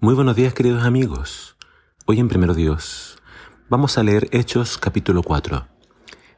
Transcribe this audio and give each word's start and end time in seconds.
Muy 0.00 0.14
buenos 0.14 0.36
días 0.36 0.54
queridos 0.54 0.84
amigos. 0.84 1.56
Hoy 2.06 2.20
en 2.20 2.28
Primero 2.28 2.54
Dios 2.54 3.18
vamos 3.68 3.98
a 3.98 4.04
leer 4.04 4.28
Hechos 4.30 4.78
capítulo 4.78 5.24
4. 5.24 5.66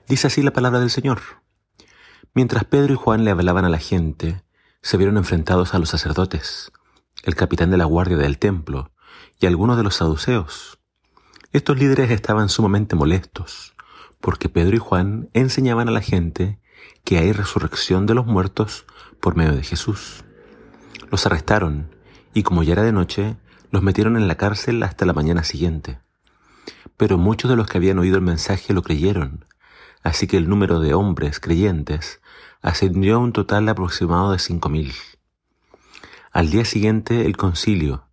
Dice 0.09 0.29
así 0.29 0.43
la 0.43 0.55
palabra 0.55 0.81
del 0.81 0.89
Señor. 0.89 1.21
Mientras 2.33 2.65
Pedro 2.65 2.95
y 2.95 2.97
Juan 2.97 3.23
le 3.23 3.31
hablaban 3.31 3.67
a 3.67 3.69
la 3.69 3.77
gente, 3.77 4.43
se 4.81 4.97
vieron 4.97 5.19
enfrentados 5.19 5.75
a 5.75 5.79
los 5.79 5.91
sacerdotes, 5.91 6.73
el 7.23 7.35
capitán 7.35 7.71
de 7.71 7.77
la 7.77 7.85
guardia 7.85 8.17
del 8.17 8.39
templo 8.39 8.93
y 9.39 9.45
algunos 9.45 9.77
de 9.77 9.83
los 9.83 9.97
saduceos. 9.97 10.79
Estos 11.53 11.79
líderes 11.79 12.11
estaban 12.11 12.49
sumamente 12.49 12.97
molestos 12.97 13.75
porque 14.23 14.49
Pedro 14.49 14.77
y 14.77 14.79
Juan 14.79 15.29
enseñaban 15.35 15.87
a 15.91 15.93
la 15.93 16.01
gente 16.01 16.63
que 17.05 17.19
hay 17.19 17.33
resurrección 17.33 18.07
de 18.07 18.15
los 18.15 18.25
muertos 18.25 18.87
por 19.21 19.37
medio 19.37 19.53
de 19.53 19.65
Jesús. 19.65 20.25
Los 21.11 21.27
arrestaron 21.27 21.95
y 22.33 22.43
como 22.43 22.63
ya 22.63 22.73
era 22.73 22.85
de 22.85 22.93
noche, 22.93 23.37
los 23.71 23.83
metieron 23.83 24.17
en 24.17 24.29
la 24.29 24.37
cárcel 24.37 24.83
hasta 24.83 25.07
la 25.07 25.13
mañana 25.13 25.45
siguiente. 25.45 25.99
Pero 26.97 27.19
muchos 27.19 27.51
de 27.51 27.57
los 27.57 27.67
que 27.67 27.79
habían 27.79 27.99
oído 27.99 28.17
el 28.17 28.23
mensaje 28.23 28.75
lo 28.75 28.83
creyeron, 28.83 29.45
así 30.03 30.27
que 30.27 30.37
el 30.37 30.49
número 30.49 30.81
de 30.81 30.95
hombres 30.95 31.41
creyentes 31.41 32.21
ascendió 32.63 33.17
a 33.17 33.19
un 33.19 33.33
total 33.33 33.69
aproximado 33.69 34.33
de 34.33 34.39
cinco 34.39 34.69
mil. 34.69 34.93
Al 36.33 36.51
día 36.51 36.65
siguiente 36.65 37.27
el 37.27 37.37
concilio, 37.37 38.07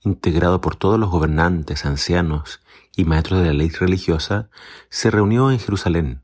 integrado 0.00 0.60
por 0.60 0.76
todos 0.76 0.98
los 0.98 1.10
gobernantes, 1.10 1.84
ancianos 1.84 2.60
y 2.96 3.04
maestros 3.04 3.40
de 3.40 3.46
la 3.46 3.52
ley 3.52 3.70
religiosa, 3.70 4.50
se 4.90 5.10
reunió 5.10 5.50
en 5.50 5.58
Jerusalén. 5.58 6.22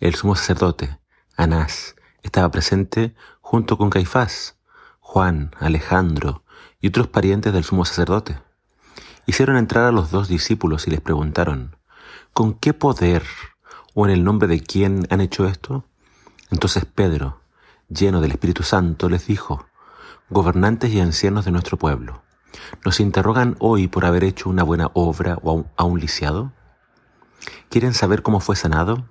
El 0.00 0.14
sumo 0.14 0.36
sacerdote, 0.36 0.98
Anás, 1.36 1.96
estaba 2.22 2.50
presente 2.50 3.14
junto 3.40 3.78
con 3.78 3.90
Caifás, 3.90 4.58
Juan, 4.98 5.52
Alejandro, 5.58 6.44
y 6.80 6.88
otros 6.88 7.08
parientes 7.08 7.52
del 7.52 7.64
sumo 7.64 7.84
sacerdote. 7.84 8.38
Hicieron 9.26 9.56
entrar 9.56 9.84
a 9.84 9.92
los 9.92 10.10
dos 10.10 10.28
discípulos 10.28 10.86
y 10.86 10.90
les 10.90 11.00
preguntaron, 11.00 11.76
¿con 12.32 12.54
qué 12.54 12.72
poder 12.72 13.24
o 13.94 14.06
en 14.06 14.12
el 14.12 14.24
nombre 14.24 14.48
de 14.48 14.60
quién 14.60 15.06
han 15.10 15.20
hecho 15.20 15.46
esto? 15.46 15.84
Entonces 16.50 16.84
Pedro, 16.86 17.40
lleno 17.88 18.20
del 18.20 18.32
Espíritu 18.32 18.62
Santo, 18.62 19.08
les 19.08 19.26
dijo, 19.26 19.66
gobernantes 20.30 20.92
y 20.92 21.00
ancianos 21.00 21.44
de 21.44 21.50
nuestro 21.50 21.76
pueblo, 21.76 22.22
¿nos 22.84 23.00
interrogan 23.00 23.56
hoy 23.58 23.88
por 23.88 24.04
haber 24.04 24.24
hecho 24.24 24.48
una 24.48 24.62
buena 24.62 24.90
obra 24.94 25.38
o 25.42 25.66
a 25.76 25.84
un 25.84 26.00
lisiado? 26.00 26.52
¿Quieren 27.68 27.94
saber 27.94 28.22
cómo 28.22 28.40
fue 28.40 28.56
sanado? 28.56 29.04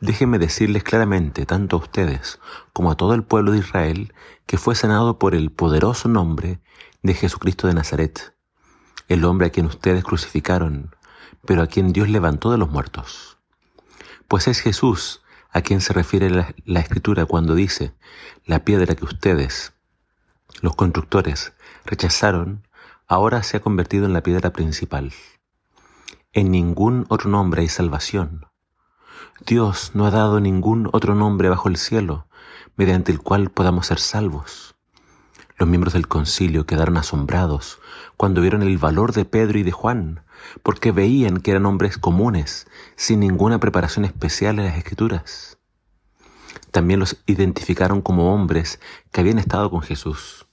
Déjenme 0.00 0.38
decirles 0.38 0.82
claramente, 0.82 1.46
tanto 1.46 1.76
a 1.76 1.78
ustedes 1.78 2.38
como 2.74 2.90
a 2.90 2.96
todo 2.96 3.14
el 3.14 3.22
pueblo 3.22 3.52
de 3.52 3.58
Israel, 3.58 4.12
que 4.44 4.58
fue 4.58 4.74
sanado 4.74 5.18
por 5.18 5.34
el 5.34 5.50
poderoso 5.50 6.10
nombre 6.10 6.60
de 7.02 7.14
Jesucristo 7.14 7.66
de 7.66 7.72
Nazaret, 7.72 8.34
el 9.08 9.24
hombre 9.24 9.46
a 9.46 9.50
quien 9.50 9.64
ustedes 9.64 10.04
crucificaron, 10.04 10.94
pero 11.46 11.62
a 11.62 11.66
quien 11.66 11.94
Dios 11.94 12.10
levantó 12.10 12.50
de 12.50 12.58
los 12.58 12.70
muertos. 12.70 13.38
Pues 14.28 14.48
es 14.48 14.60
Jesús 14.60 15.22
a 15.50 15.62
quien 15.62 15.80
se 15.80 15.94
refiere 15.94 16.28
la, 16.28 16.54
la 16.66 16.80
escritura 16.80 17.24
cuando 17.24 17.54
dice, 17.54 17.94
la 18.44 18.64
piedra 18.64 18.96
que 18.96 19.06
ustedes, 19.06 19.72
los 20.60 20.76
constructores, 20.76 21.54
rechazaron, 21.86 22.68
ahora 23.06 23.42
se 23.42 23.56
ha 23.56 23.60
convertido 23.60 24.04
en 24.04 24.12
la 24.12 24.22
piedra 24.22 24.52
principal. 24.52 25.14
En 26.34 26.50
ningún 26.50 27.06
otro 27.08 27.30
nombre 27.30 27.62
hay 27.62 27.68
salvación 27.68 28.46
Dios 29.44 29.92
no 29.94 30.06
ha 30.06 30.10
dado 30.10 30.40
ningún 30.40 30.88
otro 30.92 31.14
nombre 31.14 31.48
bajo 31.48 31.68
el 31.68 31.76
cielo 31.76 32.26
mediante 32.76 33.12
el 33.12 33.20
cual 33.20 33.50
podamos 33.50 33.86
ser 33.86 33.98
salvos. 33.98 34.74
Los 35.58 35.68
miembros 35.68 35.94
del 35.94 36.08
concilio 36.08 36.66
quedaron 36.66 36.98
asombrados 36.98 37.78
cuando 38.16 38.42
vieron 38.42 38.62
el 38.62 38.76
valor 38.76 39.12
de 39.12 39.24
Pedro 39.24 39.58
y 39.58 39.62
de 39.62 39.72
Juan, 39.72 40.20
porque 40.62 40.92
veían 40.92 41.40
que 41.40 41.52
eran 41.52 41.66
hombres 41.66 41.96
comunes, 41.96 42.66
sin 42.94 43.20
ninguna 43.20 43.58
preparación 43.58 44.04
especial 44.04 44.58
en 44.58 44.66
las 44.66 44.76
escrituras. 44.76 45.58
También 46.70 47.00
los 47.00 47.16
identificaron 47.26 48.02
como 48.02 48.34
hombres 48.34 48.80
que 49.12 49.22
habían 49.22 49.38
estado 49.38 49.70
con 49.70 49.80
Jesús. 49.80 50.46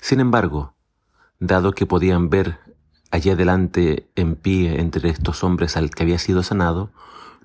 Sin 0.00 0.18
embargo, 0.18 0.74
dado 1.38 1.72
que 1.72 1.86
podían 1.86 2.30
ver 2.30 2.58
allí 3.10 3.30
adelante 3.30 4.10
en 4.16 4.34
pie 4.34 4.80
entre 4.80 5.08
estos 5.08 5.44
hombres 5.44 5.76
al 5.76 5.90
que 5.90 6.02
había 6.02 6.18
sido 6.18 6.42
sanado, 6.42 6.90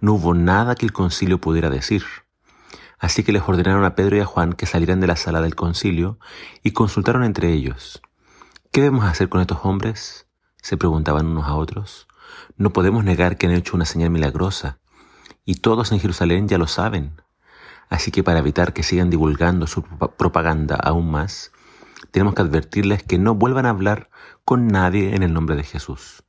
no 0.02 0.14
hubo 0.14 0.34
nada 0.34 0.76
que 0.76 0.86
el 0.86 0.92
concilio 0.92 1.40
pudiera 1.40 1.70
decir. 1.70 2.04
Así 3.00 3.24
que 3.24 3.32
les 3.32 3.44
ordenaron 3.48 3.86
a 3.86 3.96
Pedro 3.96 4.18
y 4.18 4.20
a 4.20 4.26
Juan 4.26 4.54
que 4.54 4.66
salieran 4.66 5.00
de 5.00 5.08
la 5.08 5.16
sala 5.16 5.42
del 5.42 5.56
concilio 5.56 6.20
y 6.62 6.72
consultaron 6.72 7.24
entre 7.24 7.54
ellos. 7.54 8.02
¿Qué 8.72 8.82
debemos 8.82 9.06
hacer 9.06 9.30
con 9.30 9.42
estos 9.42 9.60
hombres? 9.64 10.28
se 10.62 10.78
preguntaban 10.78 11.26
unos 11.26 11.48
a 11.48 11.56
otros. 11.56 12.08
No 12.56 12.72
podemos 12.72 13.04
negar 13.04 13.38
que 13.38 13.48
han 13.48 13.54
hecho 13.54 13.76
una 13.76 13.86
señal 13.86 14.12
milagrosa, 14.12 14.80
y 15.44 15.56
todos 15.56 15.92
en 15.92 16.00
Jerusalén 16.00 16.48
ya 16.48 16.58
lo 16.58 16.68
saben. 16.68 17.22
Así 17.90 18.12
que 18.12 18.24
para 18.24 18.40
evitar 18.40 18.74
que 18.74 18.84
sigan 18.84 19.10
divulgando 19.10 19.68
su 19.68 19.84
propaganda 19.84 20.76
aún 20.76 21.10
más, 21.10 21.52
tenemos 22.12 22.36
que 22.36 22.42
advertirles 22.42 23.04
que 23.04 23.18
no 23.18 23.36
vuelvan 23.36 23.66
a 23.66 23.72
hablar 23.72 24.10
con 24.46 24.68
nadie 24.68 25.16
en 25.16 25.24
el 25.24 25.34
nombre 25.34 25.56
de 25.56 25.64
Jesús. 25.64 26.24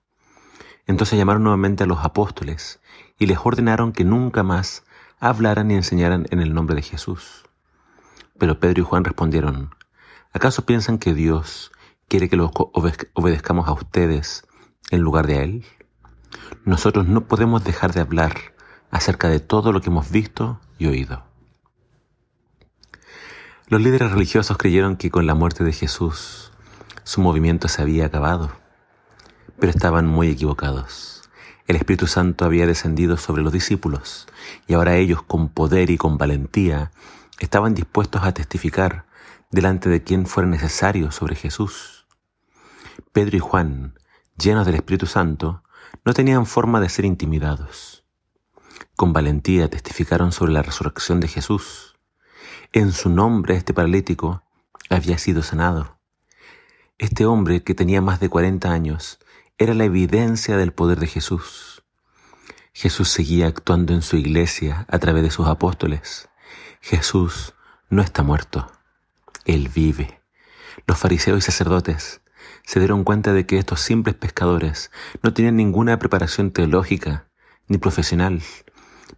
Entonces 0.87 1.19
llamaron 1.19 1.44
nuevamente 1.44 1.84
a 1.84 1.87
los 1.87 2.04
apóstoles 2.04 2.81
y 3.19 3.26
les 3.26 3.38
ordenaron 3.43 3.93
que 3.93 4.04
nunca 4.04 4.43
más 4.43 4.84
hablaran 5.20 5.69
ni 5.69 5.75
enseñaran 5.75 6.26
en 6.31 6.41
el 6.41 6.54
nombre 6.54 6.75
de 6.75 6.82
Jesús. 6.82 7.44
Pero 8.38 8.59
Pedro 8.59 8.82
y 8.82 8.84
Juan 8.84 9.04
respondieron, 9.04 9.75
¿acaso 10.32 10.66
piensan 10.66 10.98
que 10.98 11.15
Dios 11.15 11.71
quiere 12.09 12.28
que 12.28 12.37
los 12.37 12.50
obedezcamos 12.54 13.69
a 13.69 13.72
ustedes 13.72 14.44
en 14.91 15.00
lugar 15.00 15.26
de 15.26 15.38
a 15.38 15.42
Él? 15.42 15.65
Nosotros 16.65 17.06
no 17.06 17.26
podemos 17.26 17.62
dejar 17.62 17.92
de 17.92 18.00
hablar 18.00 18.34
acerca 18.91 19.28
de 19.28 19.41
todo 19.41 19.72
lo 19.72 19.81
que 19.81 19.91
hemos 19.91 20.10
visto 20.10 20.60
y 20.78 20.87
oído. 20.87 21.25
Los 23.69 23.81
líderes 23.81 24.10
religiosos 24.10 24.59
creyeron 24.59 24.97
que 24.97 25.10
con 25.10 25.26
la 25.26 25.34
muerte 25.34 25.65
de 25.65 25.72
Jesús 25.72 26.53
su 27.04 27.21
movimiento 27.21 27.69
se 27.69 27.81
había 27.81 28.06
acabado 28.06 28.61
pero 29.62 29.70
estaban 29.70 30.08
muy 30.08 30.28
equivocados. 30.28 31.22
El 31.68 31.76
Espíritu 31.76 32.08
Santo 32.08 32.44
había 32.44 32.66
descendido 32.66 33.16
sobre 33.16 33.44
los 33.44 33.52
discípulos 33.52 34.26
y 34.66 34.74
ahora 34.74 34.96
ellos 34.96 35.22
con 35.22 35.50
poder 35.50 35.90
y 35.90 35.96
con 35.96 36.18
valentía 36.18 36.90
estaban 37.38 37.72
dispuestos 37.72 38.24
a 38.24 38.34
testificar 38.34 39.06
delante 39.52 39.88
de 39.88 40.02
quien 40.02 40.26
fuera 40.26 40.48
necesario 40.48 41.12
sobre 41.12 41.36
Jesús. 41.36 42.08
Pedro 43.12 43.36
y 43.36 43.38
Juan, 43.38 43.94
llenos 44.36 44.66
del 44.66 44.74
Espíritu 44.74 45.06
Santo, 45.06 45.62
no 46.04 46.12
tenían 46.12 46.44
forma 46.44 46.80
de 46.80 46.88
ser 46.88 47.04
intimidados. 47.04 48.02
Con 48.96 49.12
valentía 49.12 49.70
testificaron 49.70 50.32
sobre 50.32 50.50
la 50.50 50.62
resurrección 50.62 51.20
de 51.20 51.28
Jesús. 51.28 51.94
En 52.72 52.90
su 52.90 53.10
nombre 53.10 53.54
este 53.54 53.72
paralítico 53.72 54.42
había 54.90 55.18
sido 55.18 55.44
sanado. 55.44 56.00
Este 56.98 57.26
hombre 57.26 57.62
que 57.62 57.76
tenía 57.76 58.02
más 58.02 58.18
de 58.18 58.28
40 58.28 58.68
años 58.68 59.20
era 59.62 59.74
la 59.74 59.84
evidencia 59.84 60.56
del 60.56 60.72
poder 60.72 60.98
de 60.98 61.06
Jesús. 61.06 61.84
Jesús 62.72 63.08
seguía 63.08 63.46
actuando 63.46 63.92
en 63.92 64.02
su 64.02 64.16
iglesia 64.16 64.86
a 64.88 64.98
través 64.98 65.22
de 65.22 65.30
sus 65.30 65.46
apóstoles. 65.46 66.28
Jesús 66.80 67.54
no 67.88 68.02
está 68.02 68.24
muerto, 68.24 68.72
Él 69.44 69.68
vive. 69.72 70.20
Los 70.86 70.98
fariseos 70.98 71.38
y 71.38 71.42
sacerdotes 71.42 72.22
se 72.64 72.80
dieron 72.80 73.04
cuenta 73.04 73.32
de 73.32 73.46
que 73.46 73.58
estos 73.58 73.80
simples 73.80 74.16
pescadores 74.16 74.90
no 75.22 75.32
tenían 75.32 75.54
ninguna 75.54 75.98
preparación 76.00 76.50
teológica 76.50 77.28
ni 77.68 77.78
profesional, 77.78 78.42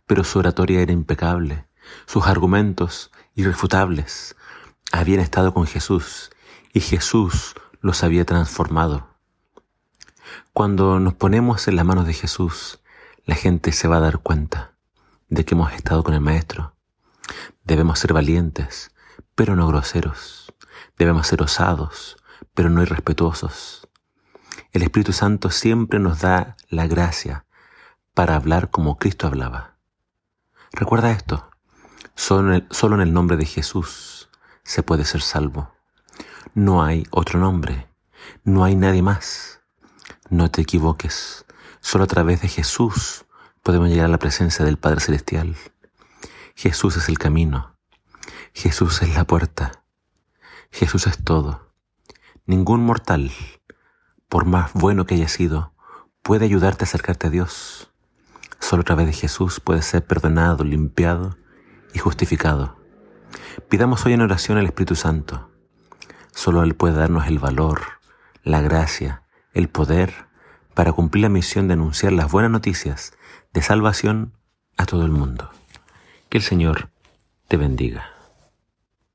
pero 0.07 0.25
su 0.25 0.41
oratoria 0.41 0.83
era 0.83 0.93
impecable, 0.93 1.67
sus 2.05 2.27
argumentos 2.27 3.11
irrefutables. 3.35 4.37
Habían 4.93 5.21
estado 5.21 5.55
con 5.55 5.67
Jesús 5.67 6.31
y 6.75 6.81
Jesús 6.81 7.55
los 7.81 8.05
había 8.05 8.27
transformado. 8.27 9.14
Cuando 10.53 11.01
nos 11.01 11.15
ponemos 11.15 11.69
en 11.69 11.77
las 11.77 11.85
manos 11.85 12.07
de 12.07 12.15
Jesús, 12.15 12.81
la 13.25 13.35
gente 13.35 13.73
se 13.73 13.89
va 13.89 13.97
a 13.97 14.01
dar 14.01 14.19
cuenta 14.19 14.75
de 15.29 15.45
que 15.45 15.55
hemos 15.55 15.73
estado 15.73 16.05
con 16.05 16.15
el 16.15 16.21
Maestro. 16.21 16.75
Debemos 17.65 17.99
ser 17.99 18.13
valientes, 18.13 18.93
pero 19.35 19.57
no 19.57 19.67
groseros. 19.67 20.53
Debemos 20.99 21.27
ser 21.27 21.43
osados, 21.43 22.17
pero 22.55 22.71
no 22.71 22.83
irrespetuosos. 22.83 23.89
El 24.73 24.83
Espíritu 24.83 25.13
Santo 25.13 25.51
siempre 25.51 25.99
nos 25.99 26.21
da 26.21 26.57
la 26.69 26.87
gracia 26.87 27.47
para 28.15 28.37
hablar 28.37 28.71
como 28.71 28.97
Cristo 28.97 29.27
hablaba. 29.27 29.77
Recuerda 30.73 31.11
esto, 31.11 31.51
solo 32.15 32.55
en, 32.55 32.67
el, 32.71 32.93
en 32.95 33.01
el 33.01 33.13
nombre 33.13 33.37
de 33.37 33.47
Jesús 33.47 34.29
se 34.63 34.83
puede 34.83 35.05
ser 35.05 35.21
salvo. 35.21 35.73
No 36.55 36.83
hay 36.83 37.07
otro 37.11 37.39
nombre, 37.39 37.89
no 38.45 38.65
hay 38.65 38.77
nadie 38.77 39.03
más. 39.03 39.61
No 40.31 40.51
te 40.51 40.63
equivoques, 40.63 41.45
solo 41.81 42.05
a 42.05 42.09
través 42.09 42.43
de 42.43 42.49
Jesús 42.49 43.25
podemos 43.63 43.89
llegar 43.89 44.07
a 44.07 44.09
la 44.09 44.19
presencia 44.19 44.65
del 44.65 44.79
Padre 44.79 45.01
Celestial. 45.01 45.57
Jesús 46.55 46.97
es 46.97 47.09
el 47.09 47.19
camino, 47.19 47.77
Jesús 48.53 49.03
es 49.03 49.15
la 49.15 49.25
puerta, 49.25 49.85
Jesús 50.71 51.07
es 51.07 51.23
todo. 51.23 51.73
Ningún 52.47 52.85
mortal 52.85 53.33
por 54.35 54.47
más 54.47 54.73
bueno 54.73 55.07
que 55.07 55.15
haya 55.15 55.29
sido, 55.29 55.73
puede 56.23 56.45
ayudarte 56.45 56.83
a 56.83 56.87
acercarte 56.89 57.29
a 57.29 57.31
Dios. 57.31 57.93
Solo 58.59 58.81
a 58.81 58.85
través 58.85 59.07
de 59.07 59.13
Jesús 59.13 59.61
puedes 59.61 59.87
ser 59.87 60.05
perdonado, 60.05 60.65
limpiado 60.65 61.37
y 61.93 62.01
justificado. 62.01 62.77
Pidamos 63.69 64.05
hoy 64.05 64.15
en 64.15 64.23
oración 64.23 64.59
al 64.59 64.67
Espíritu 64.67 64.97
Santo. 64.97 65.51
Solo 66.33 66.65
Él 66.65 66.75
puede 66.75 66.97
darnos 66.97 67.29
el 67.29 67.39
valor, 67.39 67.83
la 68.43 68.61
gracia, 68.61 69.23
el 69.55 69.69
poder 69.69 70.13
para 70.75 70.93
cumplir 70.93 71.23
la 71.23 71.29
misión 71.29 71.69
de 71.69 71.75
anunciar 71.75 72.13
las 72.13 72.31
buenas 72.31 72.51
noticias 72.51 73.13
de 73.53 73.63
salvación 73.63 74.33
a 74.77 74.87
todo 74.87 75.05
el 75.05 75.13
mundo. 75.13 75.51
Que 76.29 76.39
el 76.39 76.45
Señor 76.45 76.91
te 77.49 77.57
bendiga. 77.57 78.14